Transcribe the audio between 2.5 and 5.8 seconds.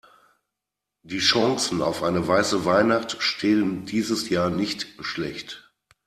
Weihnacht stehen dieses Jahr nicht schlecht.